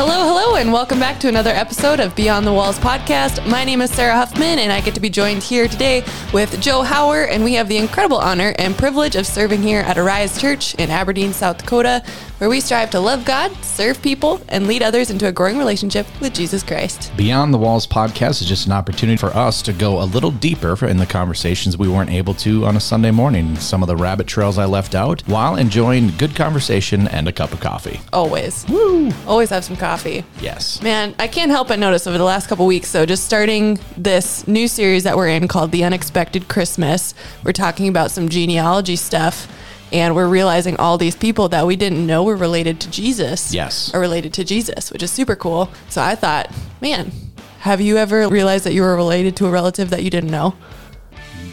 [0.00, 3.44] Hello, hello, and welcome back to another episode of Beyond the Walls podcast.
[3.50, 6.84] My name is Sarah Huffman, and I get to be joined here today with Joe
[6.84, 10.76] Hauer, and we have the incredible honor and privilege of serving here at Arise Church
[10.76, 12.04] in Aberdeen, South Dakota,
[12.38, 16.06] where we strive to love God, serve people, and lead others into a growing relationship
[16.20, 17.12] with Jesus Christ.
[17.16, 20.86] Beyond the Walls podcast is just an opportunity for us to go a little deeper
[20.86, 23.56] in the conversations we weren't able to on a Sunday morning.
[23.56, 27.52] Some of the rabbit trails I left out while enjoying good conversation and a cup
[27.52, 28.00] of coffee.
[28.12, 28.66] Always.
[28.68, 29.10] Woo!
[29.26, 30.24] Always have some coffee.
[30.40, 30.80] Yes.
[30.82, 34.46] Man, I can't help but notice over the last couple weeks, so just starting this
[34.46, 39.48] new series that we're in called The Unexpected Christmas, we're talking about some genealogy stuff
[39.92, 43.52] and we're realizing all these people that we didn't know were related to Jesus.
[43.52, 43.92] Yes.
[43.94, 45.70] Are related to Jesus, which is super cool.
[45.88, 47.10] So I thought, man,
[47.60, 50.54] have you ever realized that you were related to a relative that you didn't know?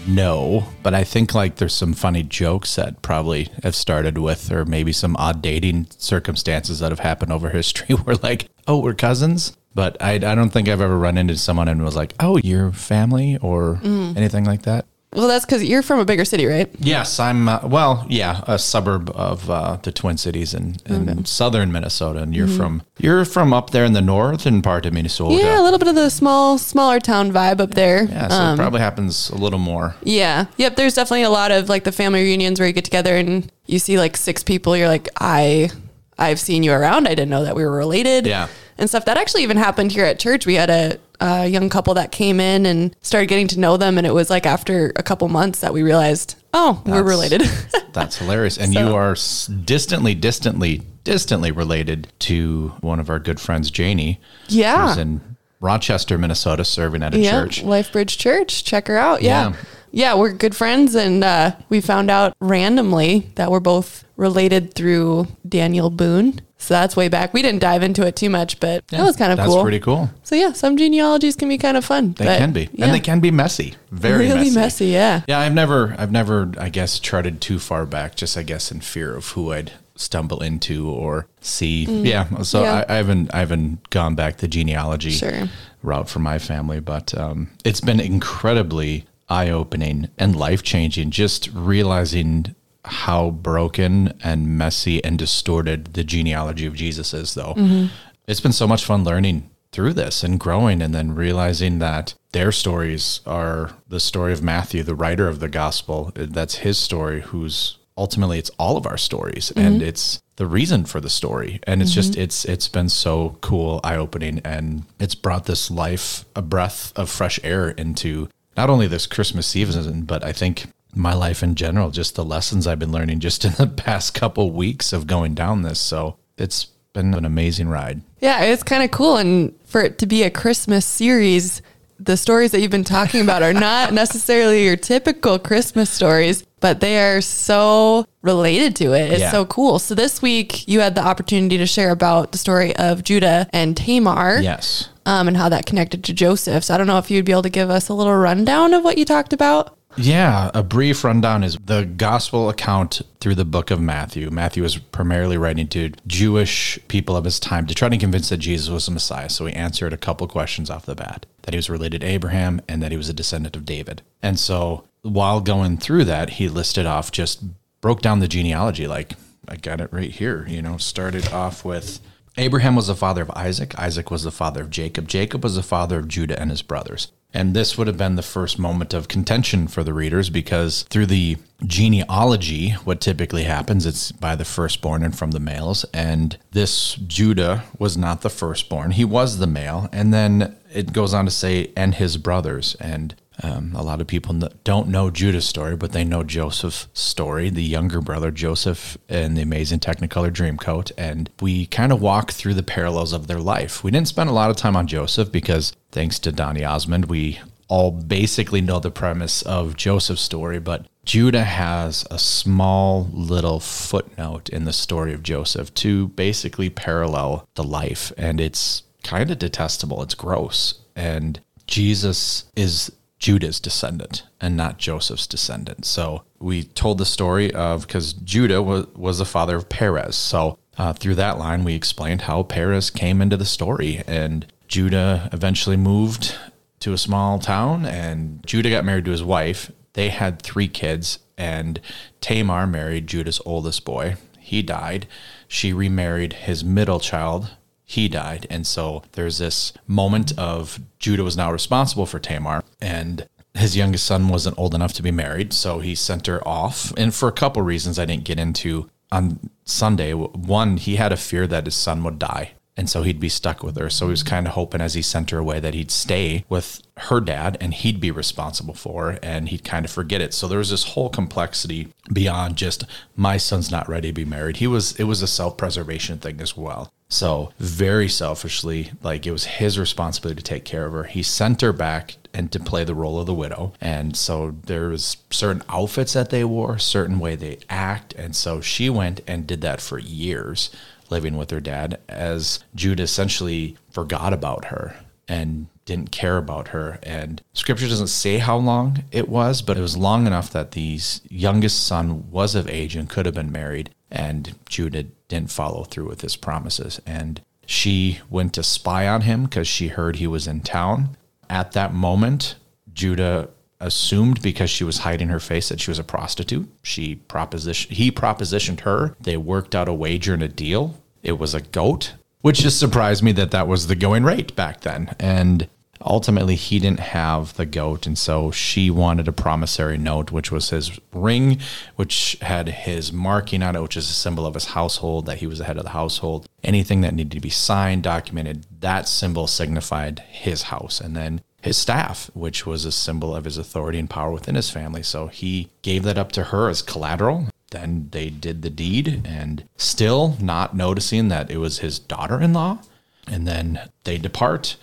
[0.07, 4.63] No, but I think like there's some funny jokes that probably have started with, or
[4.63, 9.57] maybe some odd dating circumstances that have happened over history where like, oh, we're cousins.
[9.73, 12.71] But I, I don't think I've ever run into someone and was like, oh, your
[12.71, 14.15] family or mm.
[14.15, 14.85] anything like that.
[15.15, 16.69] Well, that's because you're from a bigger city, right?
[16.79, 17.47] Yes, I'm.
[17.47, 22.35] Uh, well, yeah, a suburb of uh, the Twin Cities in, in southern Minnesota, and
[22.35, 25.35] you're from you're from up there in the northern part of Minnesota.
[25.35, 28.03] Yeah, a little bit of the small, smaller town vibe up there.
[28.03, 29.95] Yeah, so it probably happens a little more.
[30.03, 30.45] Yeah.
[30.57, 30.75] Yep.
[30.75, 33.79] There's definitely a lot of like the family reunions where you get together and you
[33.79, 34.75] see like six people.
[34.75, 35.69] You're like, I,
[36.17, 37.07] I've seen you around.
[37.07, 38.25] I didn't know that we were related.
[38.25, 38.47] Yeah.
[38.77, 39.05] And stuff.
[39.05, 40.45] That actually even happened here at church.
[40.45, 43.97] We had a, a young couple that came in and started getting to know them.
[43.97, 47.41] And it was like after a couple months that we realized, oh, we're related.
[47.93, 49.15] That's hilarious, and So- you are
[49.63, 54.19] distantly, distantly, distantly related to one of our good friends, Janie.
[54.47, 54.89] Yeah.
[54.89, 55.21] who's in
[55.61, 57.31] Rochester, Minnesota, serving at a yeah.
[57.31, 57.63] church.
[57.63, 58.63] Lifebridge Church.
[58.65, 59.21] Check her out.
[59.21, 59.49] Yeah.
[59.49, 59.55] Yeah.
[59.91, 60.15] Yeah.
[60.15, 60.95] we're good friends.
[60.95, 66.41] And uh, we found out randomly that we're both related through Daniel Boone.
[66.65, 67.31] So that's way back.
[67.31, 69.53] We didn't dive into it too much, but that was kind of cool.
[69.55, 70.09] That's pretty cool.
[70.23, 72.13] So yeah, some genealogies can be kind of fun.
[72.13, 73.75] They can be, yeah, and they can be messy.
[73.91, 74.55] Very really messy.
[74.55, 74.85] messy.
[74.87, 75.21] Yeah.
[75.27, 78.15] Yeah, I've never, I've never, I guess, charted too far back.
[78.15, 81.83] Just, I guess, in fear of who I'd stumble into or see.
[81.85, 82.63] Yeah, so Mm.
[82.63, 82.85] Yeah.
[82.89, 85.47] I, I haven't, I haven't gone back the genealogy Sure.
[85.83, 91.11] route for my family, but um, it's been incredibly eye-opening and life-changing.
[91.11, 97.53] Just realizing how broken and messy and distorted the genealogy of Jesus is, though.
[97.55, 97.87] Mm-hmm.
[98.27, 102.51] It's been so much fun learning through this and growing and then realizing that their
[102.51, 106.11] stories are the story of Matthew, the writer of the gospel.
[106.15, 110.99] That's his story, who's ultimately it's all of our stories and it's the reason for
[110.99, 111.59] the story.
[111.63, 116.41] And it's just it's it's been so cool, eye-opening and it's brought this life, a
[116.41, 121.43] breath of fresh air into not only this Christmas season, but I think my life
[121.43, 125.07] in general, just the lessons I've been learning just in the past couple weeks of
[125.07, 125.79] going down this.
[125.79, 128.01] So it's been an amazing ride.
[128.21, 129.17] Yeah, it's kind of cool.
[129.17, 131.61] And for it to be a Christmas series,
[131.99, 136.79] the stories that you've been talking about are not necessarily your typical Christmas stories, but
[136.79, 139.11] they are so related to it.
[139.11, 139.31] It's Yeah.
[139.31, 139.79] so cool.
[139.79, 143.75] So this week you had the opportunity to share about the story of Judah and
[143.77, 144.39] Tamar.
[144.41, 144.89] Yes.
[145.05, 146.63] Um, and how that connected to Joseph.
[146.63, 148.83] So I don't know if you'd be able to give us a little rundown of
[148.83, 149.77] what you talked about.
[149.97, 154.29] Yeah, a brief rundown is the gospel account through the book of Matthew.
[154.29, 158.37] Matthew was primarily writing to Jewish people of his time to try to convince that
[158.37, 159.29] Jesus was the Messiah.
[159.29, 162.61] So he answered a couple questions off the bat that he was related to Abraham
[162.67, 164.01] and that he was a descendant of David.
[164.21, 167.43] And so while going through that, he listed off just
[167.81, 169.13] broke down the genealogy like
[169.47, 171.99] I got it right here, you know, started off with
[172.37, 173.77] Abraham was the father of Isaac.
[173.79, 175.07] Isaac was the father of Jacob.
[175.07, 177.11] Jacob was the father of Judah and his brothers.
[177.35, 181.07] And this would have been the first moment of contention for the readers because through
[181.07, 185.85] the genealogy, what typically happens, it's by the firstborn and from the males.
[185.93, 189.89] And this Judah was not the firstborn, he was the male.
[189.91, 192.75] And then it goes on to say, and his brothers.
[192.79, 197.49] And um, a lot of people don't know Judah's story, but they know Joseph's story,
[197.49, 200.91] the younger brother, Joseph, and the amazing Technicolor Dreamcoat.
[200.97, 203.83] And we kind of walk through the parallels of their life.
[203.83, 207.39] We didn't spend a lot of time on Joseph because, thanks to Donny Osmond, we
[207.67, 214.49] all basically know the premise of Joseph's story, but Judah has a small little footnote
[214.49, 218.11] in the story of Joseph to basically parallel the life.
[218.17, 220.01] And it's kind of detestable.
[220.03, 220.75] It's gross.
[220.95, 222.91] And Jesus is
[223.25, 225.83] Judah's descendant and not Joseph's descendant.
[225.83, 230.15] So we told the story of because Judah was, was the father of Perez.
[230.15, 235.27] So uh, through that line, we explained how Perez came into the story and Judah
[235.33, 236.35] eventually moved
[236.81, 239.71] to a small town and Judah got married to his wife.
[239.93, 241.81] They had three kids and
[242.21, 244.17] Tamar married Judah's oldest boy.
[244.37, 245.07] He died.
[245.47, 248.47] She remarried his middle child, he died.
[248.49, 254.05] And so there's this moment of Judah was now responsible for Tamar and his youngest
[254.05, 256.93] son wasn't old enough to be married, so he sent her off.
[256.97, 261.17] And for a couple reasons I didn't get into on Sunday, one, he had a
[261.17, 262.51] fear that his son would die.
[262.77, 263.89] And so he'd be stuck with her.
[263.89, 266.81] So he was kind of hoping as he sent her away that he'd stay with
[266.97, 270.33] her dad and he'd be responsible for her and he'd kind of forget it.
[270.33, 272.83] So there was this whole complexity beyond just
[273.15, 274.57] my son's not ready to be married.
[274.57, 276.91] He was it was a self-preservation thing as well.
[277.07, 281.03] So very selfishly, like it was his responsibility to take care of her.
[281.03, 283.73] He sent her back and to play the role of the widow.
[283.79, 288.13] And so there was certain outfits that they wore, certain way they act.
[288.13, 290.71] And so she went and did that for years
[291.09, 294.95] living with her dad as Judah essentially forgot about her
[295.27, 296.99] and didn't care about her.
[297.03, 300.99] And scripture doesn't say how long it was, but it was long enough that the
[301.29, 303.91] youngest son was of age and could have been married.
[304.11, 307.01] And Judah didn't follow through with his promises.
[307.05, 311.17] And she went to spy on him because she heard he was in town.
[311.49, 312.55] At that moment,
[312.93, 316.67] Judah assumed because she was hiding her face that she was a prostitute.
[316.81, 319.15] She proposition he propositioned her.
[319.19, 320.95] They worked out a wager and a deal.
[321.23, 324.81] It was a goat, which just surprised me that that was the going rate back
[324.81, 325.15] then.
[325.19, 325.67] And
[326.01, 330.69] ultimately he didn't have the goat and so she wanted a promissory note which was
[330.69, 331.59] his ring
[331.95, 335.47] which had his marking on it which is a symbol of his household that he
[335.47, 339.47] was the head of the household anything that needed to be signed documented that symbol
[339.47, 344.07] signified his house and then his staff, which was a symbol of his authority and
[344.07, 345.01] power within his family.
[345.01, 347.47] So he gave that up to her as collateral.
[347.71, 352.53] Then they did the deed and still not noticing that it was his daughter in
[352.53, 352.81] law.
[353.25, 354.77] And then they depart.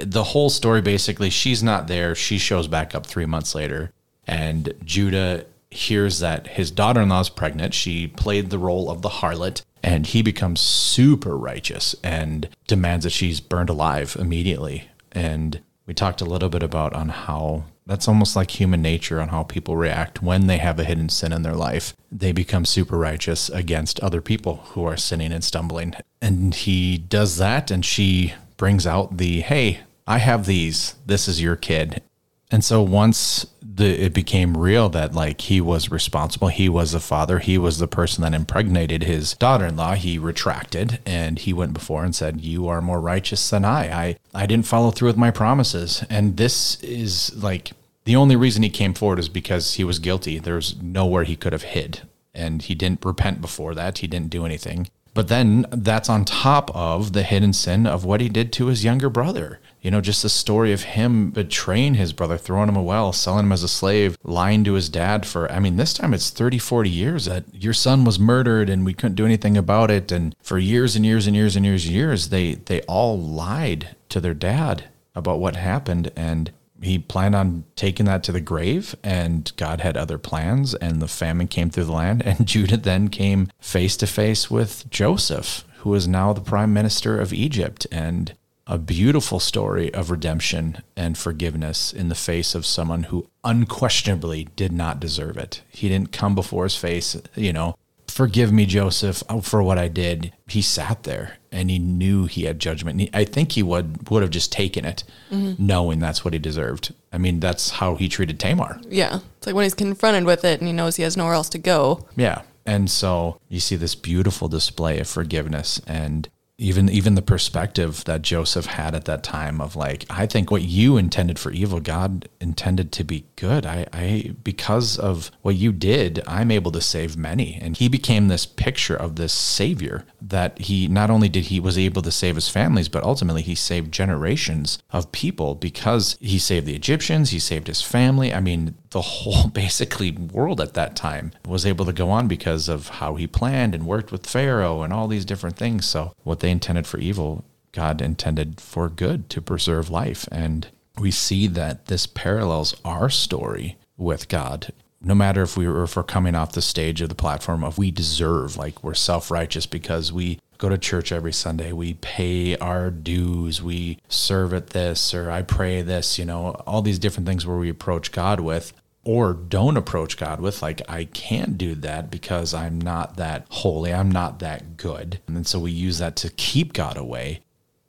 [0.00, 2.14] The whole story basically, she's not there.
[2.14, 3.92] She shows back up three months later.
[4.26, 7.74] And Judah hears that his daughter in law is pregnant.
[7.74, 9.62] She played the role of the harlot.
[9.82, 14.88] And he becomes super righteous and demands that she's burned alive immediately.
[15.12, 19.28] And we talked a little bit about on how that's almost like human nature on
[19.28, 21.94] how people react when they have a hidden sin in their life.
[22.10, 25.94] They become super righteous against other people who are sinning and stumbling.
[26.22, 30.94] And he does that, and she brings out the, hey, I have these.
[31.06, 32.02] This is your kid.
[32.50, 37.00] And so once the it became real that like he was responsible, he was the
[37.00, 42.04] father, he was the person that impregnated his daughter-in-law, he retracted and he went before
[42.04, 43.90] and said, "You are more righteous than I.
[43.90, 47.72] I I didn't follow through with my promises." And this is like
[48.04, 50.38] the only reason he came forward is because he was guilty.
[50.38, 52.02] There's nowhere he could have hid.
[52.34, 53.98] And he didn't repent before that.
[53.98, 54.88] He didn't do anything.
[55.14, 58.84] But then that's on top of the hidden sin of what he did to his
[58.84, 62.82] younger brother you know, just the story of him betraying his brother, throwing him a
[62.82, 66.14] well, selling him as a slave, lying to his dad for, I mean, this time
[66.14, 69.90] it's 30, 40 years that your son was murdered and we couldn't do anything about
[69.90, 70.10] it.
[70.10, 73.94] And for years and years and years and years and years, they, they all lied
[74.08, 74.84] to their dad
[75.14, 76.10] about what happened.
[76.16, 76.50] And
[76.84, 81.08] he planned on taking that to the grave and God had other plans and the
[81.08, 85.94] famine came through the land and Judah then came face to face with Joseph who
[85.94, 88.34] is now the prime minister of Egypt and
[88.66, 94.72] a beautiful story of redemption and forgiveness in the face of someone who unquestionably did
[94.72, 95.60] not deserve it.
[95.68, 97.76] He didn't come before his face, you know,
[98.14, 100.32] forgive me, Joseph, for what I did.
[100.46, 103.00] He sat there and he knew he had judgment.
[103.00, 105.02] He, I think he would would have just taken it,
[105.32, 105.54] mm-hmm.
[105.64, 106.94] knowing that's what he deserved.
[107.12, 108.80] I mean, that's how he treated Tamar.
[108.88, 111.48] Yeah, it's like when he's confronted with it and he knows he has nowhere else
[111.50, 112.06] to go.
[112.14, 118.04] Yeah, and so you see this beautiful display of forgiveness and even even the perspective
[118.04, 121.80] that Joseph had at that time of like I think what you intended for evil
[121.80, 123.66] God intended to be good.
[123.66, 127.58] I, I because of what you did I'm able to save many.
[127.60, 131.76] And he became this picture of this savior that he not only did he was
[131.76, 136.66] able to save his families but ultimately he saved generations of people because he saved
[136.66, 138.32] the Egyptians he saved his family.
[138.32, 142.68] I mean the whole basically world at that time was able to go on because
[142.68, 145.84] of how he planned and worked with Pharaoh and all these different things.
[145.84, 150.28] So what they intended for evil, God intended for good to preserve life.
[150.30, 154.72] And we see that this parallels our story with God.
[155.02, 157.76] No matter if we were if we're coming off the stage of the platform of
[157.76, 162.56] we deserve, like we're self righteous because we go to church every Sunday, we pay
[162.58, 167.26] our dues, we serve at this, or I pray this, you know, all these different
[167.26, 168.72] things where we approach God with
[169.04, 173.92] or don't approach God with, like, I can't do that because I'm not that holy,
[173.92, 175.20] I'm not that good.
[175.26, 177.40] And so we use that to keep God away.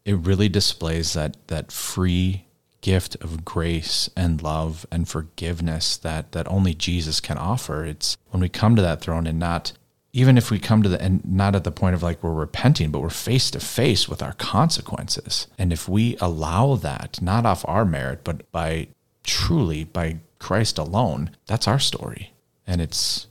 [0.03, 2.45] It really displays that that free
[2.81, 7.83] gift of grace and love and forgiveness that that only Jesus can offer.
[7.83, 9.71] It's when we come to that throne and not
[10.13, 12.91] even if we come to the and not at the point of like we're repenting,
[12.91, 15.47] but we're face to face with our consequences.
[15.57, 18.89] And if we allow that, not off our merit, but by
[19.23, 22.31] truly by Christ alone, that's our story.
[22.67, 23.25] And it's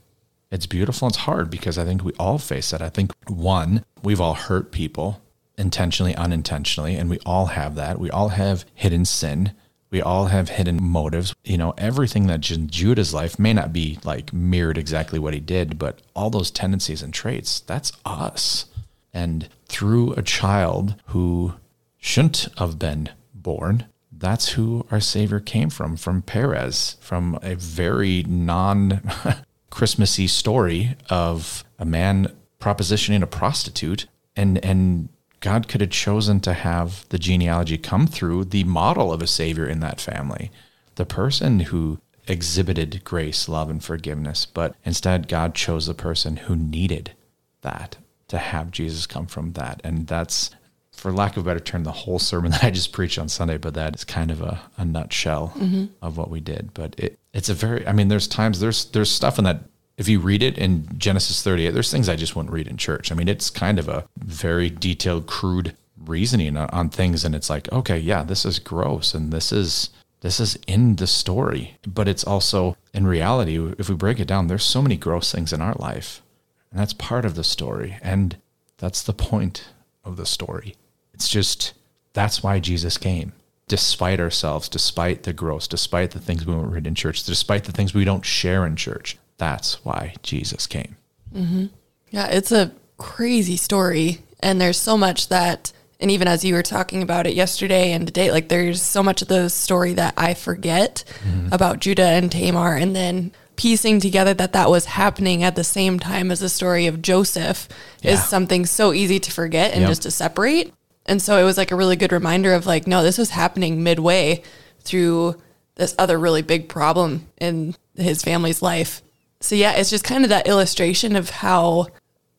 [0.50, 1.06] it's beautiful.
[1.06, 2.82] It's hard because I think we all face that.
[2.82, 5.22] I think one, we've all hurt people
[5.56, 8.00] intentionally, unintentionally, and we all have that.
[8.00, 9.52] We all have hidden sin.
[9.90, 11.32] We all have hidden motives.
[11.44, 15.40] You know, everything that's in Judah's life may not be like mirrored exactly what he
[15.40, 18.66] did, but all those tendencies and traits, that's us.
[19.12, 21.54] And through a child who
[21.96, 23.86] shouldn't have been born,
[24.24, 29.02] that's who our Savior came from, from Perez, from a very non
[29.70, 35.08] Christmassy story of a man propositioning a prostitute and and
[35.40, 39.66] God could have chosen to have the genealogy come through the model of a savior
[39.66, 40.50] in that family,
[40.94, 44.46] the person who exhibited grace, love, and forgiveness.
[44.46, 47.12] But instead, God chose the person who needed
[47.60, 49.82] that to have Jesus come from that.
[49.84, 50.50] And that's,
[50.94, 53.58] for lack of a better term, the whole sermon that I just preached on Sunday,
[53.58, 55.86] but that is kind of a, a nutshell mm-hmm.
[56.02, 56.72] of what we did.
[56.74, 59.64] But it, it's a very, I mean, there's times, there's, there's stuff in that
[59.96, 63.12] if you read it in Genesis 38, there's things I just wouldn't read in church.
[63.12, 67.48] I mean, it's kind of a very detailed, crude reasoning on, on, things, and it's
[67.48, 72.08] like, okay, yeah, this is gross, and this is this is in the story, but
[72.08, 73.58] it's also in reality.
[73.78, 76.22] If we break it down, there's so many gross things in our life,
[76.70, 78.36] and that's part of the story, and
[78.78, 79.68] that's the point
[80.02, 80.74] of the story.
[81.14, 81.74] It's just
[82.12, 83.32] that's why Jesus came
[83.66, 87.72] despite ourselves, despite the gross, despite the things we won't read in church, despite the
[87.72, 89.16] things we don't share in church.
[89.38, 90.96] That's why Jesus came.
[91.34, 91.66] Mm-hmm.
[92.10, 94.18] Yeah, it's a crazy story.
[94.40, 98.06] And there's so much that, and even as you were talking about it yesterday and
[98.06, 101.48] today, like there's so much of the story that I forget mm-hmm.
[101.50, 102.76] about Judah and Tamar.
[102.76, 106.86] And then piecing together that that was happening at the same time as the story
[106.86, 107.68] of Joseph
[108.02, 108.12] yeah.
[108.12, 109.90] is something so easy to forget and yep.
[109.90, 110.72] just to separate.
[111.06, 113.82] And so it was like a really good reminder of like, no, this was happening
[113.82, 114.42] midway
[114.80, 115.40] through
[115.76, 119.02] this other really big problem in his family's life.
[119.40, 121.88] So yeah, it's just kind of that illustration of how,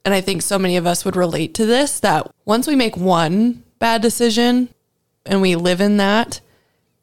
[0.04, 2.98] and I think so many of us would relate to this that once we make
[2.98, 4.70] one bad decision
[5.26, 6.40] and we live in that,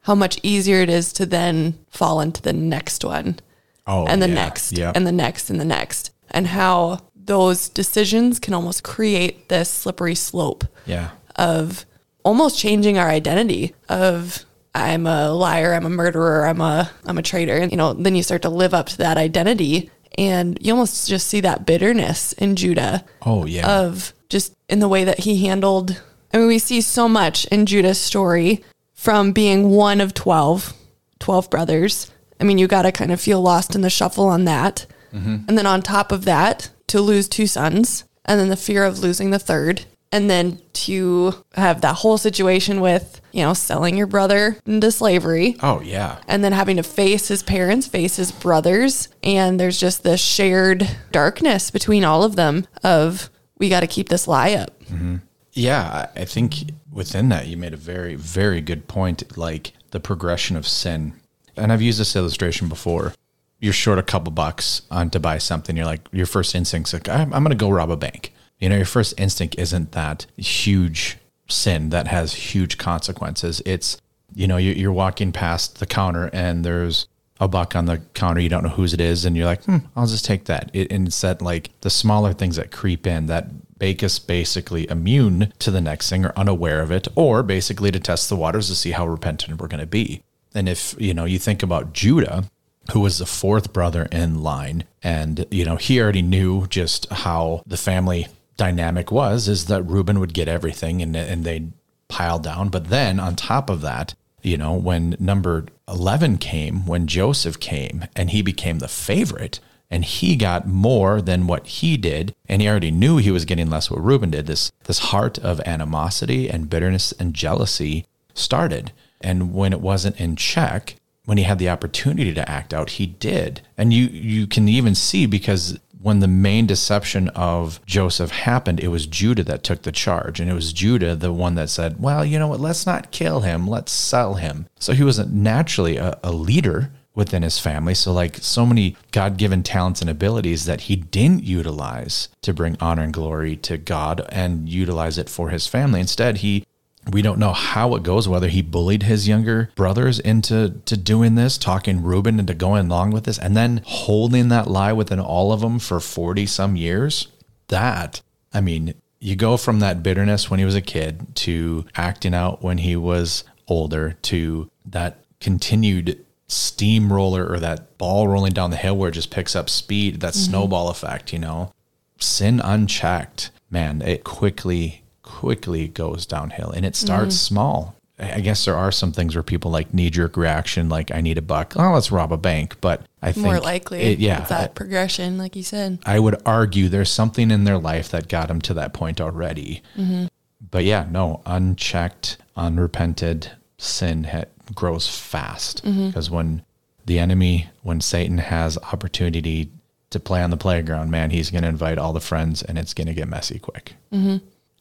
[0.01, 3.39] how much easier it is to then fall into the next one.
[3.87, 4.95] Oh, and the yeah, next, yep.
[4.95, 10.15] and the next, and the next, and how those decisions can almost create this slippery
[10.15, 10.65] slope.
[10.85, 11.11] Yeah.
[11.35, 11.85] Of
[12.23, 17.23] almost changing our identity of I'm a liar, I'm a murderer, I'm a I'm a
[17.23, 17.57] traitor.
[17.57, 21.09] And you know, then you start to live up to that identity and you almost
[21.09, 23.03] just see that bitterness in Judah.
[23.23, 23.81] Oh yeah.
[23.81, 26.01] Of just in the way that he handled
[26.33, 28.63] I mean we see so much in Judah's story
[28.93, 30.73] from being one of 12,
[31.19, 32.09] 12 brothers.
[32.39, 34.85] I mean, you got to kind of feel lost in the shuffle on that.
[35.13, 35.45] Mm-hmm.
[35.47, 38.99] And then on top of that, to lose two sons and then the fear of
[38.99, 44.05] losing the third and then to have that whole situation with you know selling your
[44.05, 45.57] brother into slavery.
[45.61, 46.19] Oh yeah.
[46.27, 49.09] And then having to face his parents face his brothers.
[49.23, 54.09] And there's just this shared darkness between all of them of we got to keep
[54.09, 54.79] this lie up.
[54.83, 55.15] Mm-hmm.
[55.53, 60.55] yeah i think within that you made a very very good point like the progression
[60.55, 61.13] of sin.
[61.57, 63.13] And i've used this illustration before.
[63.59, 65.77] You're short a couple bucks on to buy something.
[65.77, 68.31] You're like your first instinct's like i'm, I'm going to go rob a bank
[68.63, 71.17] you know, your first instinct isn't that huge
[71.49, 73.61] sin that has huge consequences.
[73.65, 73.97] It's,
[74.33, 77.09] you know, you're walking past the counter and there's
[77.41, 78.39] a buck on the counter.
[78.39, 79.25] You don't know whose it is.
[79.25, 80.71] And you're like, hmm, I'll just take that.
[80.71, 83.49] It, and it's that like the smaller things that creep in that
[83.81, 87.99] make us basically immune to the next thing or unaware of it, or basically to
[87.99, 90.23] test the waters to see how repentant we're going to be.
[90.55, 92.45] And if, you know, you think about Judah,
[92.93, 97.61] who was the fourth brother in line, and, you know, he already knew just how
[97.67, 101.71] the family dynamic was is that Reuben would get everything and and they'd
[102.07, 102.69] pile down.
[102.69, 108.05] But then on top of that, you know, when number 11 came, when Joseph came
[108.15, 112.67] and he became the favorite and he got more than what he did and he
[112.67, 116.69] already knew he was getting less what Reuben did, this this heart of animosity and
[116.69, 118.91] bitterness and jealousy started.
[119.21, 120.95] And when it wasn't in check,
[121.25, 123.61] when he had the opportunity to act out, he did.
[123.77, 128.89] And you you can even see because when the main deception of Joseph happened, it
[128.89, 130.41] was Judah that took the charge.
[130.41, 133.39] And it was Judah, the one that said, well, you know what, let's not kill
[133.39, 134.67] him, let's sell him.
[134.79, 137.93] So he was naturally a, a leader within his family.
[137.93, 142.75] So, like so many God given talents and abilities that he didn't utilize to bring
[142.81, 146.01] honor and glory to God and utilize it for his family.
[146.01, 146.65] Instead, he
[147.11, 151.35] we don't know how it goes, whether he bullied his younger brothers into to doing
[151.35, 155.51] this, talking Reuben into going along with this, and then holding that lie within all
[155.51, 157.27] of them for 40 some years.
[157.67, 158.21] that,
[158.53, 162.61] I mean, you go from that bitterness when he was a kid to acting out
[162.61, 168.97] when he was older to that continued steamroller or that ball rolling down the hill
[168.97, 170.51] where it just picks up speed, that mm-hmm.
[170.51, 171.71] snowball effect, you know.
[172.19, 175.02] Sin unchecked, man, it quickly,
[175.43, 177.05] quickly goes downhill and it mm-hmm.
[177.05, 177.95] starts small.
[178.17, 181.19] I I guess there are some things where people like knee jerk reaction, like I
[181.19, 181.73] need a buck.
[181.75, 182.77] Oh, let's rob a bank.
[182.79, 183.99] But I think More likely.
[183.99, 185.99] it- yeah, that progression, like you said.
[186.05, 189.83] I would argue there's something in their life that got them to that point already.
[189.97, 190.27] Mm-hmm.
[190.71, 196.07] But yeah, no, unchecked, unrepented sin ha- grows fast mm-hmm.
[196.07, 196.63] because when
[197.05, 199.71] the enemy, when Satan has opportunity
[200.11, 202.93] to play on the playground, man, he's going to invite all the friends and it's
[202.93, 203.95] going to get messy quick.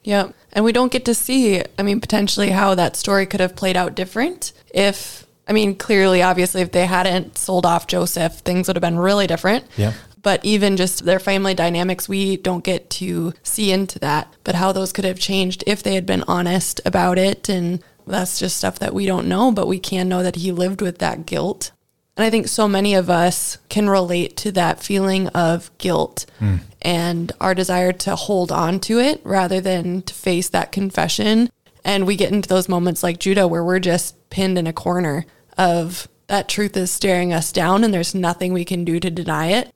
[0.04, 0.34] Yep.
[0.52, 3.76] And we don't get to see, I mean, potentially how that story could have played
[3.76, 8.76] out different if, I mean, clearly, obviously, if they hadn't sold off Joseph, things would
[8.76, 9.64] have been really different.
[9.76, 9.94] Yep.
[10.22, 14.32] But even just their family dynamics, we don't get to see into that.
[14.44, 17.48] But how those could have changed if they had been honest about it.
[17.48, 20.80] And that's just stuff that we don't know, but we can know that he lived
[20.80, 21.72] with that guilt.
[22.16, 26.26] And I think so many of us can relate to that feeling of guilt
[26.82, 31.48] and our desire to hold on to it rather than to face that confession.
[31.84, 35.24] And we get into those moments like Judah where we're just pinned in a corner
[35.56, 39.48] of that truth is staring us down and there's nothing we can do to deny
[39.48, 39.70] it.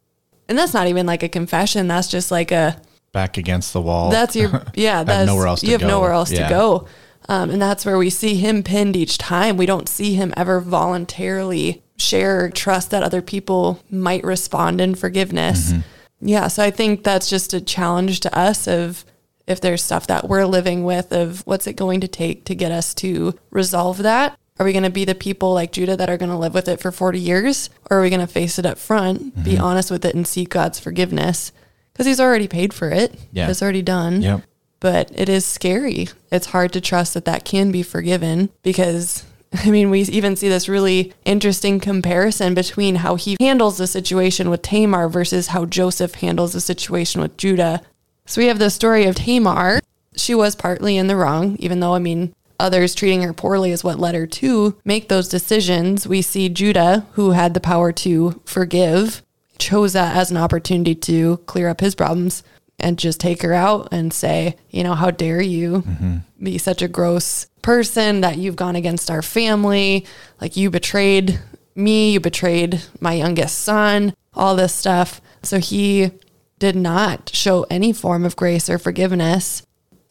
[0.49, 1.89] And that's not even like a confession.
[1.89, 2.81] That's just like a
[3.13, 4.11] Back against the wall.
[4.11, 5.03] that's your yeah.
[5.05, 5.89] That's nowhere else you have go.
[5.89, 6.49] nowhere else Yeah.
[6.49, 6.87] to go,
[7.31, 9.57] um, and that's where we see him pinned each time.
[9.57, 15.73] We don't see him ever voluntarily share trust that other people might respond in forgiveness.
[15.73, 15.81] Mm-hmm.
[16.29, 19.05] Yeah, so I think that's just a challenge to us of
[19.47, 22.73] if there's stuff that we're living with of what's it going to take to get
[22.73, 24.39] us to resolve that.
[24.59, 26.67] Are we going to be the people like Judah that are going to live with
[26.69, 27.69] it for 40 years?
[27.91, 29.43] Or are we going to face it up front, Mm-hmm.
[29.45, 31.53] be honest with it, and seek God's forgiveness?
[31.93, 33.15] Because he's already paid for it.
[33.33, 33.49] Yeah.
[33.51, 34.23] It's already done.
[34.23, 34.41] Yep.
[34.81, 36.09] But it is scary.
[36.33, 40.49] It's hard to trust that that can be forgiven because, I mean, we even see
[40.49, 46.17] this really interesting comparison between how he handles the situation with Tamar versus how Joseph
[46.17, 47.81] handles the situation with Judah.
[48.27, 49.81] So we have the story of Tamar.
[50.17, 53.85] She was partly in the wrong, even though, I mean, others treating her poorly is
[53.85, 56.07] what led her to make those decisions.
[56.07, 59.23] We see Judah, who had the power to forgive,
[59.59, 62.43] chose that as an opportunity to clear up his problems
[62.79, 66.17] and just take her out and say, you know, how dare you mm-hmm.
[66.43, 70.07] be such a gross person that you've gone against our family?
[70.41, 71.41] Like you betrayed
[71.75, 75.21] me, you betrayed my youngest son, all this stuff.
[75.43, 76.11] So he
[76.59, 79.63] did not show any form of grace or forgiveness.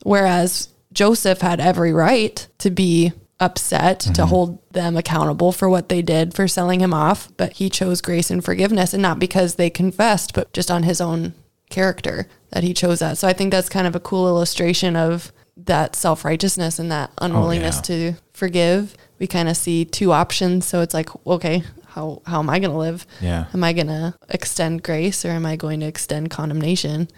[0.04, 4.30] Whereas Joseph had every right to be upset, to mm-hmm.
[4.30, 8.32] hold them accountable for what they did for selling him off, but he chose grace
[8.32, 11.34] and forgiveness, and not because they confessed, but just on his own
[11.70, 13.18] character that he chose that.
[13.18, 17.12] So I think that's kind of a cool illustration of that self righteousness and that
[17.18, 18.96] oh, unwillingness to forgive.
[19.20, 20.66] We kind of see two options.
[20.66, 23.06] So it's like, okay, how, how am I going to live?
[23.20, 23.48] Yeah.
[23.54, 27.10] Am I going to extend grace or am I going to extend condemnation?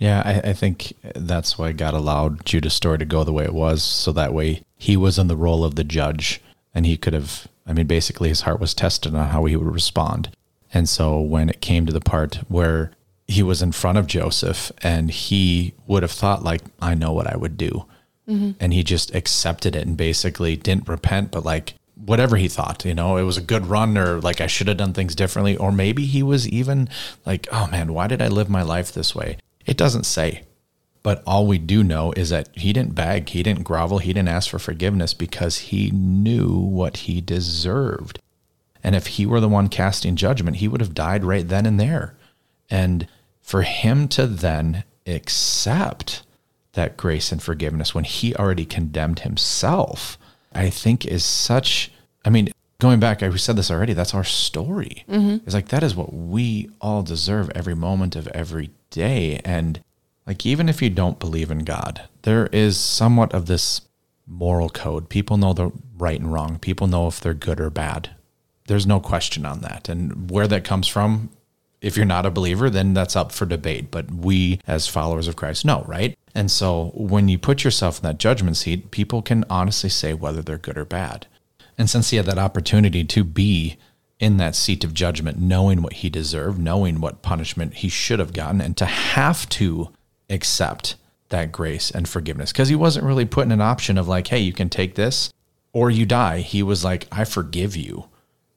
[0.00, 3.54] Yeah, I, I think that's why God allowed Judah's story to go the way it
[3.54, 6.42] was, so that way he was in the role of the judge,
[6.74, 7.46] and he could have.
[7.66, 10.36] I mean, basically, his heart was tested on how he would respond,
[10.74, 12.90] and so when it came to the part where
[13.28, 17.26] he was in front of Joseph, and he would have thought like, "I know what
[17.26, 17.86] I would do,"
[18.28, 18.52] mm-hmm.
[18.60, 22.94] and he just accepted it and basically didn't repent, but like whatever he thought, you
[22.94, 25.56] know, it was a good run or like I should have done things differently.
[25.56, 26.88] Or maybe he was even
[27.24, 29.38] like, oh man, why did I live my life this way?
[29.64, 30.42] It doesn't say.
[31.02, 34.28] But all we do know is that he didn't beg, he didn't grovel, he didn't
[34.28, 38.18] ask for forgiveness because he knew what he deserved.
[38.82, 41.78] And if he were the one casting judgment, he would have died right then and
[41.78, 42.16] there.
[42.68, 43.06] And
[43.46, 46.24] for him to then accept
[46.72, 50.18] that grace and forgiveness when he already condemned himself,
[50.52, 51.92] I think is such,
[52.24, 52.48] I mean,
[52.80, 55.04] going back, I said this already, that's our story.
[55.08, 55.44] Mm-hmm.
[55.46, 59.40] It's like that is what we all deserve every moment of every day.
[59.44, 59.80] And
[60.26, 63.82] like, even if you don't believe in God, there is somewhat of this
[64.26, 65.08] moral code.
[65.08, 68.10] People know the right and wrong, people know if they're good or bad.
[68.66, 69.88] There's no question on that.
[69.88, 71.30] And where that comes from,
[71.86, 73.92] if you're not a believer, then that's up for debate.
[73.92, 76.18] But we, as followers of Christ, know, right?
[76.34, 80.42] And so when you put yourself in that judgment seat, people can honestly say whether
[80.42, 81.28] they're good or bad.
[81.78, 83.76] And since he had that opportunity to be
[84.18, 88.32] in that seat of judgment, knowing what he deserved, knowing what punishment he should have
[88.32, 89.90] gotten, and to have to
[90.28, 90.96] accept
[91.28, 94.52] that grace and forgiveness, because he wasn't really putting an option of like, hey, you
[94.52, 95.32] can take this
[95.72, 96.38] or you die.
[96.38, 98.08] He was like, I forgive you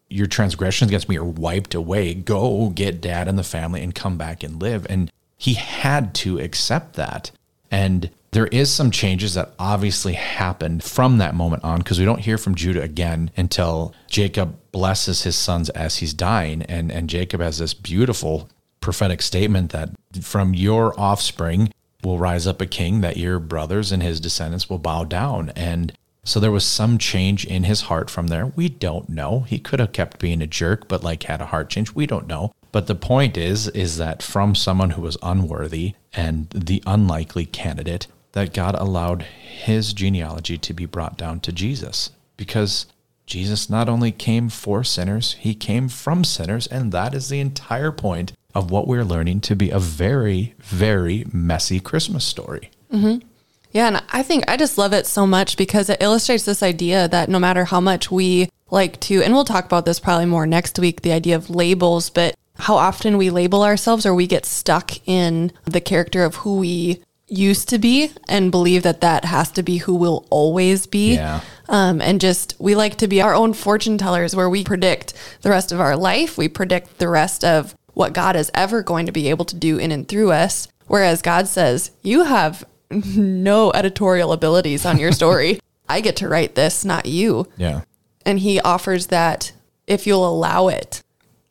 [0.10, 2.14] your transgressions against me are wiped away.
[2.14, 4.86] Go get dad and the family and come back and live.
[4.90, 7.32] And he had to accept that.
[7.72, 12.20] And there is some changes that obviously happened from that moment on because we don't
[12.20, 16.62] hear from Judah again until Jacob blesses his sons as he's dying.
[16.64, 18.50] And, and Jacob has this beautiful
[18.82, 19.90] prophetic statement that
[20.22, 21.72] from your offspring
[22.04, 25.52] will rise up a king that your brothers and his descendants will bow down.
[25.56, 25.94] And
[26.30, 28.46] so there was some change in his heart from there.
[28.46, 29.42] We don't know.
[29.42, 31.96] He could have kept being a jerk, but like had a heart change.
[31.96, 32.54] We don't know.
[32.72, 38.06] But the point is, is that from someone who was unworthy and the unlikely candidate,
[38.34, 42.86] that God allowed his genealogy to be brought down to Jesus because
[43.26, 46.68] Jesus not only came for sinners, he came from sinners.
[46.68, 51.26] And that is the entire point of what we're learning to be a very, very
[51.34, 52.70] messy Christmas story.
[52.94, 53.28] Mm-hmm.
[53.72, 53.88] Yeah.
[53.88, 57.30] And I think I just love it so much because it illustrates this idea that
[57.30, 60.80] no matter how much we like to, and we'll talk about this probably more next
[60.80, 65.08] week, the idea of labels, but how often we label ourselves or we get stuck
[65.08, 69.64] in the character of who we used to be and believe that that has to
[69.64, 71.16] be who we'll always be.
[71.16, 71.42] Yeah.
[71.68, 75.50] Um, and just we like to be our own fortune tellers where we predict the
[75.52, 79.12] rest of our life, we predict the rest of what God is ever going to
[79.12, 80.68] be able to do in and through us.
[80.88, 85.60] Whereas God says, You have no editorial abilities on your story.
[85.90, 87.48] I get to write this, not you.
[87.58, 87.82] Yeah.
[88.26, 89.52] And He offers that
[89.88, 91.02] if you'll allow it,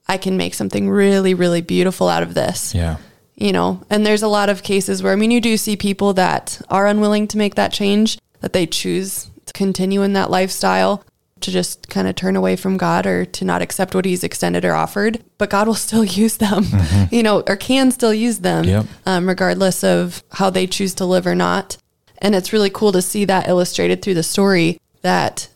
[0.07, 2.75] I can make something really, really beautiful out of this.
[2.75, 2.99] Yeah
[3.39, 6.13] you know, and there's a lot of cases where, I mean, you do see people
[6.15, 11.05] that are unwilling to make that change, that they choose to continue in that lifestyle,
[11.41, 14.65] to just kind of turn away from God or to not accept what He's extended
[14.65, 15.23] or offered.
[15.39, 17.15] But God will still use them, mm-hmm.
[17.15, 18.87] you know, or can still use them, yep.
[19.07, 21.77] um, regardless of how they choose to live or not.
[22.19, 25.49] And it's really cool to see that illustrated through the story that,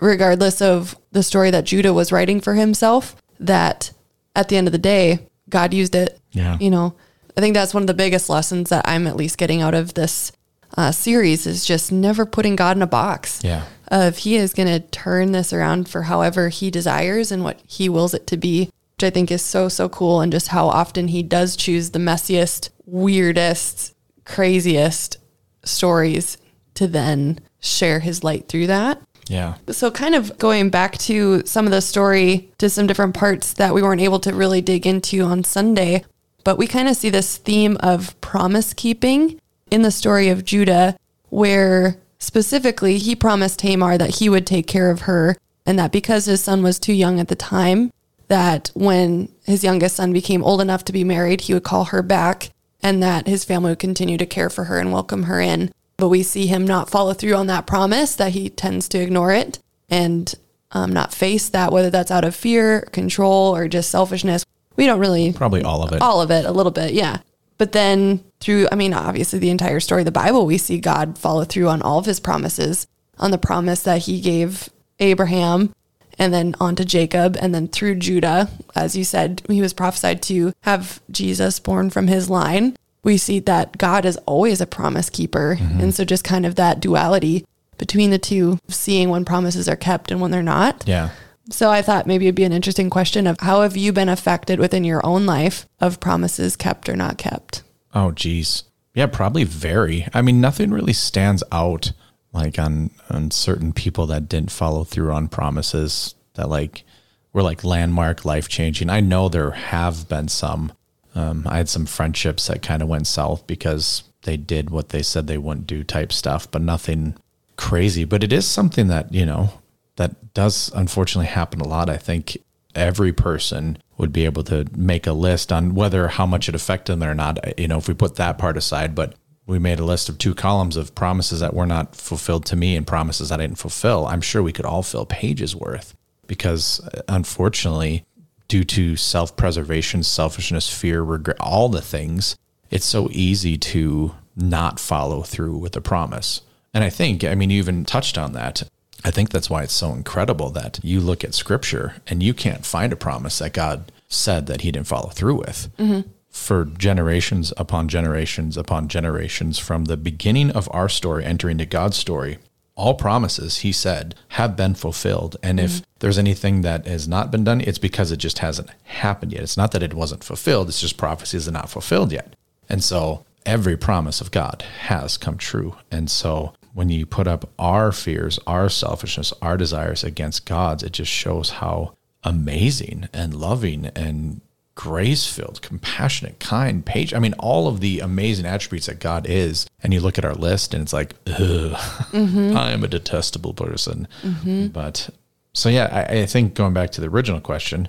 [0.00, 3.92] regardless of the story that Judah was writing for himself, that
[4.36, 6.18] at the end of the day, God used it.
[6.32, 6.58] Yeah.
[6.60, 6.94] You know,
[7.36, 9.94] I think that's one of the biggest lessons that I'm at least getting out of
[9.94, 10.32] this
[10.76, 13.42] uh, series is just never putting God in a box.
[13.42, 13.64] Yeah.
[13.92, 17.90] Of he is going to turn this around for however he desires and what he
[17.90, 20.22] wills it to be, which I think is so, so cool.
[20.22, 25.18] And just how often he does choose the messiest, weirdest, craziest
[25.62, 26.38] stories
[26.72, 29.02] to then share his light through that.
[29.28, 29.56] Yeah.
[29.68, 33.74] So, kind of going back to some of the story to some different parts that
[33.74, 36.04] we weren't able to really dig into on Sunday,
[36.44, 39.38] but we kind of see this theme of promise keeping
[39.70, 40.96] in the story of Judah,
[41.28, 46.26] where specifically he promised Tamar that he would take care of her and that because
[46.26, 47.92] his son was too young at the time,
[48.28, 52.02] that when his youngest son became old enough to be married, he would call her
[52.02, 52.50] back
[52.82, 55.72] and that his family would continue to care for her and welcome her in.
[55.96, 59.32] But we see him not follow through on that promise, that he tends to ignore
[59.32, 59.58] it
[59.88, 60.34] and
[60.72, 64.44] um, not face that, whether that's out of fear, control, or just selfishness.
[64.76, 66.00] We don't really probably all of it.
[66.00, 67.18] All of it, a little bit, yeah.
[67.62, 71.16] But then through, I mean, obviously the entire story of the Bible, we see God
[71.16, 72.88] follow through on all of his promises,
[73.20, 75.72] on the promise that he gave Abraham
[76.18, 80.22] and then on to Jacob and then through Judah, as you said, he was prophesied
[80.22, 82.76] to have Jesus born from his line.
[83.04, 85.56] We see that God is always a promise keeper.
[85.60, 85.82] Mm-hmm.
[85.82, 87.46] And so just kind of that duality
[87.78, 90.82] between the two, seeing when promises are kept and when they're not.
[90.84, 91.10] Yeah.
[91.50, 94.58] So I thought maybe it'd be an interesting question of how have you been affected
[94.58, 97.62] within your own life of promises kept or not kept?
[97.94, 98.64] Oh, geez.
[98.94, 100.06] Yeah, probably very.
[100.14, 101.92] I mean, nothing really stands out
[102.32, 106.84] like on on certain people that didn't follow through on promises that like
[107.32, 108.90] were like landmark life changing.
[108.90, 110.72] I know there have been some.
[111.14, 115.02] Um, I had some friendships that kind of went south because they did what they
[115.02, 117.14] said they wouldn't do type stuff, but nothing
[117.56, 118.04] crazy.
[118.04, 119.50] But it is something that you know
[119.96, 121.90] that does unfortunately happen a lot.
[121.90, 122.38] I think
[122.74, 126.98] every person would be able to make a list on whether how much it affected
[126.98, 127.58] them or not.
[127.58, 129.14] You know, if we put that part aside, but
[129.46, 132.76] we made a list of two columns of promises that were not fulfilled to me
[132.76, 134.06] and promises I didn't fulfill.
[134.06, 135.94] I'm sure we could all fill pages worth
[136.26, 138.04] because uh, unfortunately,
[138.48, 142.36] due to self preservation, selfishness, fear, regret, all the things,
[142.70, 146.42] it's so easy to not follow through with a promise.
[146.72, 148.62] And I think, I mean, you even touched on that.
[149.04, 152.64] I think that's why it's so incredible that you look at scripture and you can't
[152.64, 155.70] find a promise that God said that he didn't follow through with.
[155.78, 156.08] Mm-hmm.
[156.30, 161.96] For generations upon generations upon generations, from the beginning of our story entering to God's
[161.96, 162.38] story,
[162.74, 165.36] all promises he said have been fulfilled.
[165.42, 165.66] And mm-hmm.
[165.66, 169.42] if there's anything that has not been done, it's because it just hasn't happened yet.
[169.42, 172.34] It's not that it wasn't fulfilled, it's just prophecies are not fulfilled yet.
[172.68, 175.76] And so every promise of God has come true.
[175.90, 180.92] And so when you put up our fears, our selfishness, our desires against God's, it
[180.92, 184.40] just shows how amazing and loving and
[184.74, 187.16] grace filled, compassionate, kind, patient.
[187.16, 189.66] I mean, all of the amazing attributes that God is.
[189.82, 192.56] And you look at our list and it's like, mm-hmm.
[192.56, 194.08] I am a detestable person.
[194.22, 194.68] Mm-hmm.
[194.68, 195.10] But
[195.52, 197.88] so, yeah, I, I, think going back to the original question,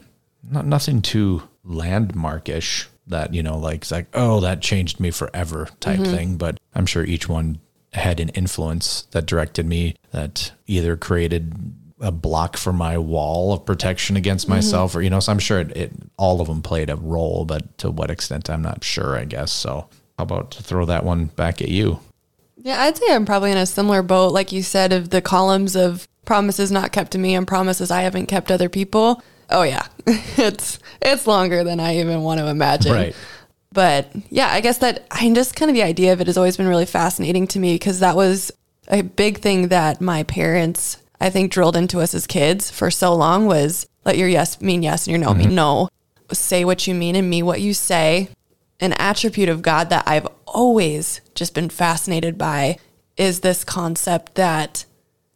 [0.49, 5.69] not nothing too landmarkish that, you know, like, it's like, oh, that changed me forever
[5.79, 6.11] type mm-hmm.
[6.11, 6.37] thing.
[6.37, 7.59] But I'm sure each one
[7.93, 11.53] had an influence that directed me that either created
[11.99, 14.55] a block for my wall of protection against mm-hmm.
[14.55, 17.45] myself or you know so i'm sure it, it, all of them played a role
[17.45, 19.51] but to what extent i'm not sure i guess.
[19.51, 21.99] So how about to throw that one back at you?
[22.57, 25.75] Yeah i'd say i'm probably in a similar boat like you said of the columns
[25.75, 29.21] of promises not kept to me and promises i haven't kept other people.
[29.49, 29.87] Oh yeah.
[30.35, 32.91] It's it's longer than i even want to imagine.
[32.91, 33.15] Right
[33.73, 36.55] but yeah i guess that i just kind of the idea of it has always
[36.55, 38.51] been really fascinating to me because that was
[38.89, 43.15] a big thing that my parents I think drilled into us as kids for so
[43.15, 45.39] long was let your yes mean yes and your no mm-hmm.
[45.39, 45.87] mean no.
[46.33, 48.27] Say what you mean and mean what you say.
[48.81, 52.77] An attribute of God that I've always just been fascinated by
[53.15, 54.83] is this concept that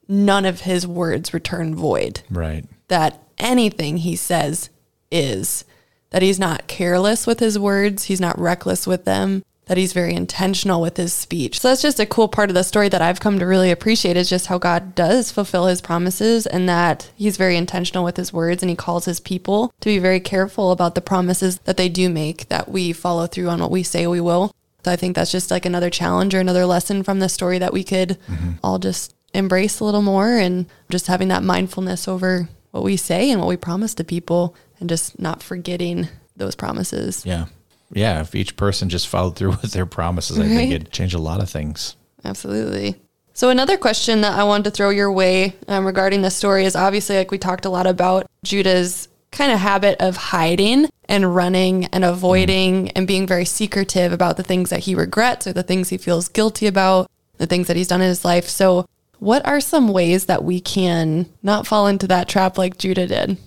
[0.10, 2.22] none of his words return void.
[2.30, 2.66] Right.
[2.90, 4.70] That anything he says
[5.10, 5.64] is,
[6.10, 10.14] that he's not careless with his words, he's not reckless with them, that he's very
[10.14, 11.60] intentional with his speech.
[11.60, 14.18] So that's just a cool part of the story that I've come to really appreciate
[14.18, 18.32] is just how God does fulfill his promises and that he's very intentional with his
[18.32, 21.90] words and he calls his people to be very careful about the promises that they
[21.90, 24.52] do make, that we follow through on what we say we will.
[24.86, 27.74] So I think that's just like another challenge or another lesson from the story that
[27.74, 28.52] we could mm-hmm.
[28.64, 33.30] all just embrace a little more and just having that mindfulness over what we say
[33.30, 37.26] and what we promise to people and just not forgetting those promises.
[37.26, 37.46] Yeah
[37.92, 41.20] yeah, if each person just followed through with their promises, I think it'd change a
[41.20, 41.96] lot of things.
[42.24, 42.96] Absolutely.
[43.34, 46.76] So another question that I wanted to throw your way um, regarding the story is
[46.76, 51.86] obviously like we talked a lot about Judah's kind of habit of hiding and running
[51.86, 52.92] and avoiding mm.
[52.96, 56.28] and being very secretive about the things that he regrets or the things he feels
[56.28, 58.46] guilty about, the things that he's done in his life.
[58.46, 58.88] So
[59.20, 63.38] what are some ways that we can not fall into that trap like Judah did?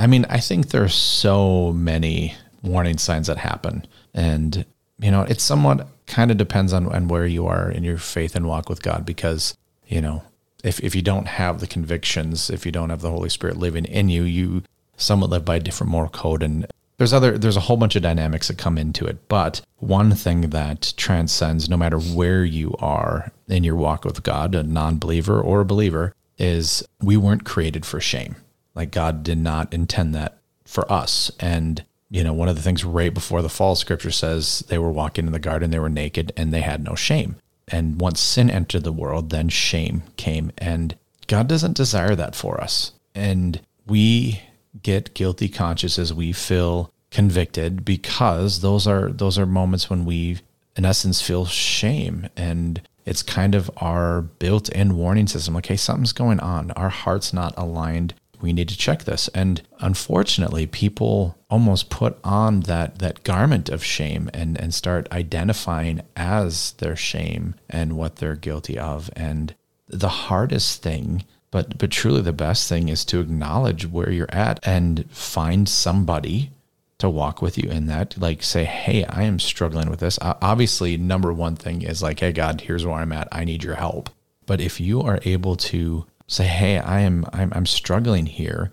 [0.00, 3.86] I mean, I think there's so many warning signs that happen.
[4.14, 4.64] And,
[4.98, 8.34] you know, it's somewhat kind of depends on, on where you are in your faith
[8.34, 9.54] and walk with God because,
[9.86, 10.22] you know,
[10.64, 13.84] if, if you don't have the convictions, if you don't have the Holy Spirit living
[13.84, 14.62] in you, you
[14.96, 16.42] somewhat live by a different moral code.
[16.42, 19.28] And there's other, there's a whole bunch of dynamics that come into it.
[19.28, 24.54] But one thing that transcends no matter where you are in your walk with God,
[24.54, 28.36] a non believer or a believer, is we weren't created for shame.
[28.74, 31.30] Like God did not intend that for us.
[31.40, 34.90] And you know, one of the things right before the fall, scripture says they were
[34.90, 37.36] walking in the garden, they were naked, and they had no shame.
[37.68, 40.50] And once sin entered the world, then shame came.
[40.58, 40.96] And
[41.28, 42.92] God doesn't desire that for us.
[43.14, 44.42] And we
[44.82, 50.38] get guilty consciences, we feel convicted because those are those are moments when we
[50.76, 56.12] in essence feel shame and it's kind of our built-in warning system like hey something's
[56.12, 59.28] going on our heart's not aligned we need to check this.
[59.28, 66.02] And unfortunately, people almost put on that that garment of shame and and start identifying
[66.16, 69.10] as their shame and what they're guilty of.
[69.16, 69.54] And
[69.88, 74.60] the hardest thing, but but truly the best thing is to acknowledge where you're at
[74.62, 76.50] and find somebody
[76.98, 80.98] to walk with you in that like say hey i am struggling with this obviously
[80.98, 84.10] number one thing is like hey god here's where i'm at i need your help
[84.44, 88.70] but if you are able to say, hey, I am I'm, I'm struggling here,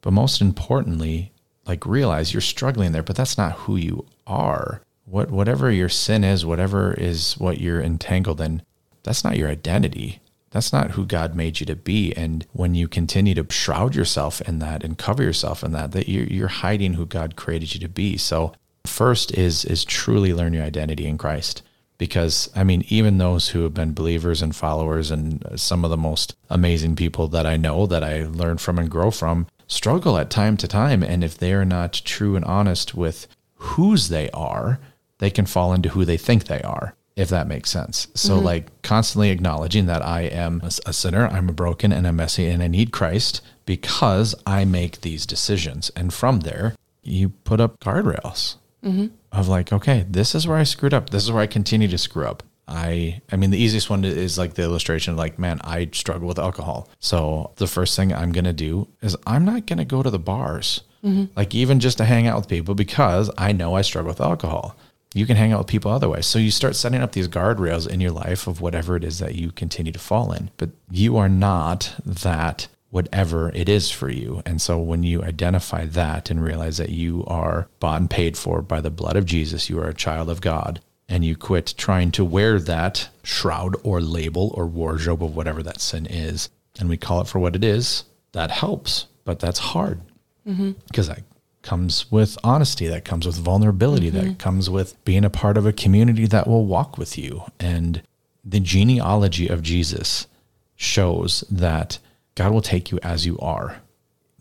[0.00, 1.32] but most importantly,
[1.66, 4.80] like realize you're struggling there, but that's not who you are.
[5.04, 8.62] What whatever your sin is, whatever is what you're entangled in,
[9.02, 10.20] that's not your identity.
[10.52, 12.12] That's not who God made you to be.
[12.14, 16.08] And when you continue to shroud yourself in that and cover yourself in that, that
[16.08, 18.16] you're, you're hiding who God created you to be.
[18.16, 18.52] So
[18.86, 21.62] first is is truly learn your identity in Christ
[22.00, 25.98] because I mean, even those who have been believers and followers and some of the
[25.98, 30.30] most amazing people that I know that I learn from and grow from struggle at
[30.30, 31.02] time to time.
[31.02, 34.80] And if they are not true and honest with whose they are,
[35.18, 38.08] they can fall into who they think they are, if that makes sense.
[38.14, 38.46] So, mm-hmm.
[38.46, 42.62] like, constantly acknowledging that I am a sinner, I'm a broken and I'm messy, and
[42.62, 45.90] I need Christ because I make these decisions.
[45.94, 48.56] And from there, you put up guardrails.
[48.82, 51.10] Mm-hmm of like, okay, this is where I screwed up.
[51.10, 52.42] This is where I continue to screw up.
[52.70, 56.28] I I mean the easiest one is like the illustration of like man I struggle
[56.28, 56.88] with alcohol.
[57.00, 60.10] So the first thing I'm going to do is I'm not going to go to
[60.10, 60.82] the bars.
[61.04, 61.32] Mm-hmm.
[61.36, 64.76] Like even just to hang out with people because I know I struggle with alcohol.
[65.12, 66.26] You can hang out with people otherwise.
[66.26, 69.34] So you start setting up these guardrails in your life of whatever it is that
[69.34, 70.50] you continue to fall in.
[70.56, 74.42] But you are not that whatever it is for you.
[74.44, 78.62] And so when you identify that and realize that you are bought and paid for
[78.62, 82.10] by the blood of Jesus, you are a child of God, and you quit trying
[82.12, 86.96] to wear that shroud or label or wardrobe of whatever that sin is, and we
[86.96, 89.06] call it for what it is, that helps.
[89.24, 90.00] But that's hard
[90.46, 90.72] mm-hmm.
[90.88, 91.22] because that
[91.62, 94.34] comes with honesty, that comes with vulnerability, that mm-hmm.
[94.34, 97.42] comes with being a part of a community that will walk with you.
[97.60, 98.02] And
[98.44, 100.26] the genealogy of Jesus
[100.74, 101.98] shows that
[102.34, 103.80] God will take you as you are.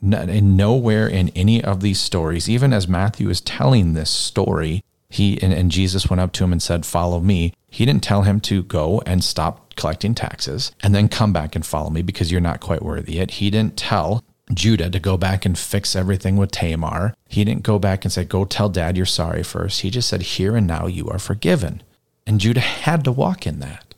[0.01, 5.41] And nowhere in any of these stories, even as Matthew is telling this story, he
[5.41, 7.53] and, and Jesus went up to him and said, Follow me.
[7.67, 11.65] He didn't tell him to go and stop collecting taxes and then come back and
[11.65, 13.31] follow me because you're not quite worthy yet.
[13.31, 14.23] He didn't tell
[14.53, 17.15] Judah to go back and fix everything with Tamar.
[17.27, 19.81] He didn't go back and say, Go tell dad you're sorry first.
[19.81, 21.83] He just said, Here and now you are forgiven.
[22.25, 23.88] And Judah had to walk in that.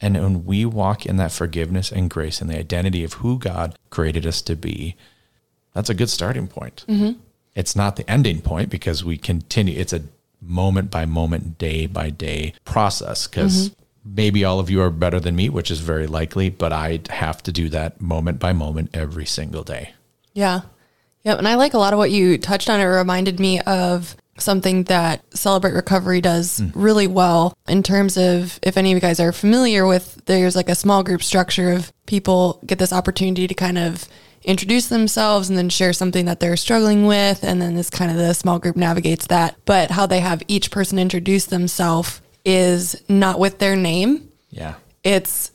[0.00, 3.78] And when we walk in that forgiveness and grace and the identity of who God
[3.90, 4.94] created us to be,
[5.72, 6.84] that's a good starting point.
[6.88, 7.18] Mm-hmm.
[7.54, 10.02] It's not the ending point because we continue, it's a
[10.42, 13.26] moment by moment, day by day process.
[13.26, 14.14] Because mm-hmm.
[14.14, 17.42] maybe all of you are better than me, which is very likely, but I have
[17.44, 19.94] to do that moment by moment every single day.
[20.34, 20.60] Yeah.
[21.24, 21.38] Yep.
[21.38, 22.80] And I like a lot of what you touched on.
[22.80, 26.68] It reminded me of something that Celebrate Recovery does hmm.
[26.74, 30.68] really well in terms of if any of you guys are familiar with, there's like
[30.68, 34.08] a small group structure of people get this opportunity to kind of
[34.44, 37.42] introduce themselves and then share something that they're struggling with.
[37.42, 39.56] And then this kind of the small group navigates that.
[39.64, 44.30] But how they have each person introduce themselves is not with their name.
[44.50, 44.74] Yeah.
[45.02, 45.50] It's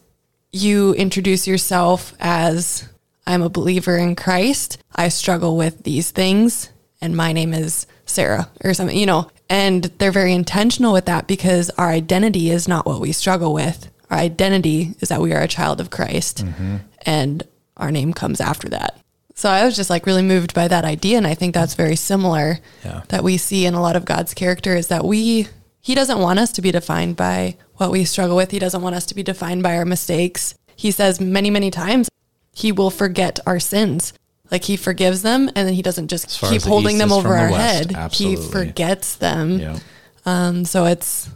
[0.51, 2.87] you introduce yourself as
[3.25, 4.77] I'm a believer in Christ.
[4.93, 9.29] I struggle with these things, and my name is Sarah or something, you know.
[9.49, 13.89] And they're very intentional with that because our identity is not what we struggle with.
[14.09, 16.77] Our identity is that we are a child of Christ, mm-hmm.
[17.05, 17.43] and
[17.77, 18.97] our name comes after that.
[19.35, 21.95] So I was just like really moved by that idea, and I think that's very
[21.95, 23.01] similar Yeah.
[23.07, 25.47] that we see in a lot of God's character is that we
[25.79, 28.51] he doesn't want us to be defined by what we struggle with.
[28.51, 30.53] He doesn't want us to be defined by our mistakes.
[30.75, 32.07] He says many, many times
[32.53, 34.13] he will forget our sins.
[34.51, 37.43] Like he forgives them and then he doesn't just keep holding them over from the
[37.43, 37.93] our head.
[37.95, 38.43] absolutely.
[38.45, 39.59] He forgets them.
[39.59, 39.79] Yeah.
[40.25, 41.29] Um, so it's,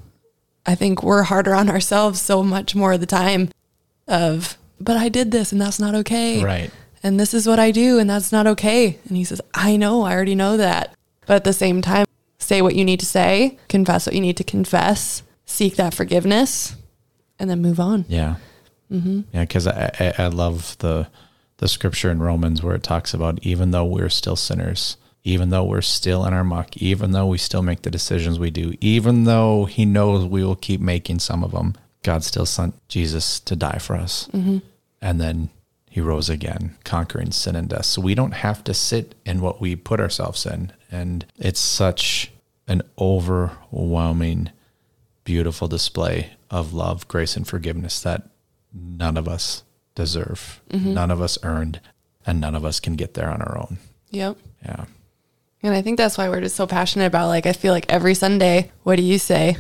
[0.66, 3.50] I think we're harder on ourselves so much more of the time
[4.08, 6.44] of, but I did this and that's not okay.
[6.44, 6.72] Right.
[7.02, 9.00] And this is what I do and that's not okay.
[9.08, 10.94] And he says, I know, I already know that.
[11.26, 12.06] But at the same time,
[12.38, 16.76] say what you need to say, confess what you need to confess, seek that forgiveness,
[17.40, 18.06] and then move on.
[18.08, 18.36] Yeah.
[18.92, 19.22] Mm-hmm.
[19.34, 21.08] Yeah, because I, I I love the
[21.58, 25.64] the scripture in Romans where it talks about even though we're still sinners, even though
[25.64, 29.24] we're still in our muck, even though we still make the decisions we do, even
[29.24, 33.56] though He knows we will keep making some of them, God still sent Jesus to
[33.56, 34.60] die for us, mm-hmm.
[35.02, 35.50] and then
[35.90, 37.86] He rose again, conquering sin and death.
[37.86, 42.32] So we don't have to sit in what we put ourselves in, and it's such
[42.68, 44.52] an overwhelming
[45.24, 48.30] beautiful display of love, grace, and forgiveness that
[48.72, 49.64] none of us
[49.96, 50.94] deserve, mm-hmm.
[50.94, 51.80] none of us earned,
[52.26, 53.78] and none of us can get there on our own.
[54.12, 54.38] Yep.
[54.64, 54.86] Yeah.
[55.64, 58.14] And I think that's why we're just so passionate about like I feel like every
[58.14, 59.58] Sunday, what do you say?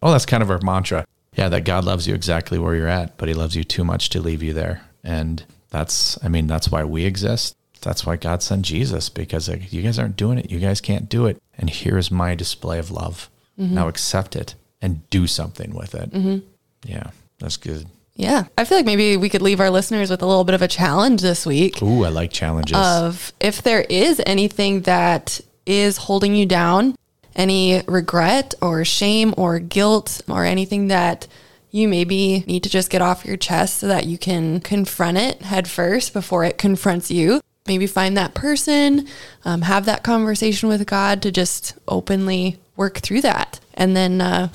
[0.00, 1.06] Oh, that's kind of our mantra.
[1.34, 4.08] Yeah, that God loves you exactly where you're at, but He loves you too much
[4.10, 4.82] to leave you there.
[5.04, 7.56] And that's, I mean, that's why we exist.
[7.80, 10.50] That's why God sent Jesus because like, you guys aren't doing it.
[10.50, 11.40] You guys can't do it.
[11.56, 13.30] And here's my display of love.
[13.58, 13.74] Mm-hmm.
[13.74, 16.10] Now accept it and do something with it.
[16.10, 16.38] Mm-hmm.
[16.84, 17.86] Yeah, that's good.
[18.18, 18.46] Yeah.
[18.58, 20.68] I feel like maybe we could leave our listeners with a little bit of a
[20.68, 21.80] challenge this week.
[21.80, 22.76] Ooh, I like challenges.
[22.76, 26.96] of if there is anything that is holding you down,
[27.36, 31.28] any regret or shame or guilt or anything that
[31.70, 35.42] you maybe need to just get off your chest so that you can confront it
[35.42, 37.40] head first before it confronts you.
[37.68, 39.06] Maybe find that person,
[39.44, 43.60] um, have that conversation with God to just openly work through that.
[43.74, 44.48] And then uh,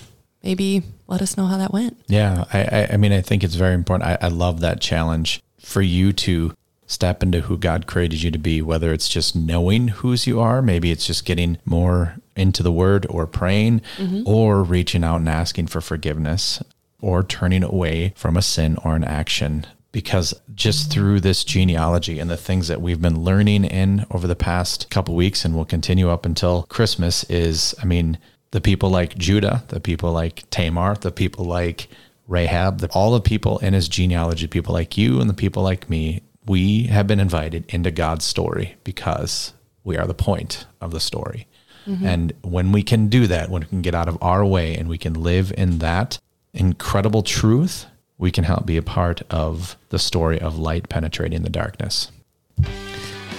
[0.43, 1.97] maybe let us know how that went.
[2.08, 4.10] Yeah, I, I, I mean, I think it's very important.
[4.10, 6.56] I, I love that challenge for you to
[6.88, 10.62] step into who God created you to be, whether it's just knowing whose you are,
[10.62, 14.23] maybe it's just getting more into the word or praying mm-hmm.
[14.25, 16.62] or reaching out and asking for forgiveness
[17.00, 19.65] or turning away from a sin or an action.
[19.92, 20.92] Because just mm-hmm.
[20.92, 25.13] through this genealogy and the things that we've been learning in over the past couple
[25.13, 28.17] weeks and will continue up until Christmas is, I mean,
[28.54, 31.87] the people like Judah, the people like Tamar, the people like
[32.27, 35.89] Rahab, the, all the people in his genealogy, people like you and the people like
[35.89, 40.99] me, we have been invited into God's story because we are the point of the
[40.99, 41.47] story.
[41.87, 42.06] Mm-hmm.
[42.06, 44.87] And when we can do that, when we can get out of our way and
[44.87, 46.19] we can live in that
[46.54, 47.87] incredible truth,
[48.19, 52.12] we can help be a part of the story of light penetrating the darkness.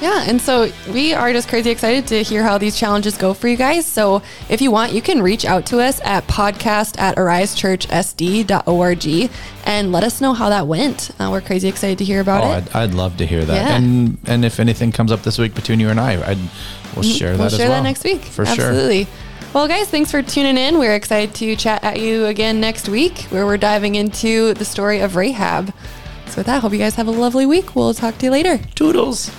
[0.01, 3.49] Yeah, and so we are just crazy excited to hear how these challenges go for
[3.49, 3.87] you guys.
[3.87, 9.31] So if you want, you can reach out to us at podcast at arisechurchsd.org
[9.65, 11.11] and let us know how that went.
[11.19, 12.75] Uh, we're crazy excited to hear about oh, it.
[12.75, 13.55] I'd, I'd love to hear that.
[13.55, 13.77] Yeah.
[13.77, 16.39] And and if anything comes up this week between you and I, I'd
[16.95, 17.83] we'll share that we'll as share well.
[17.83, 18.23] that next week.
[18.23, 18.67] For sure.
[18.67, 19.09] Absolutely.
[19.55, 20.79] Well, guys, thanks for tuning in.
[20.79, 24.99] We're excited to chat at you again next week where we're diving into the story
[24.99, 25.73] of Rahab.
[26.27, 27.77] So with that, hope you guys have a lovely week.
[27.77, 28.59] We'll talk to you later.
[28.75, 29.31] Toodles.